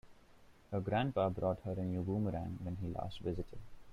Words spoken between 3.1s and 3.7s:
visited.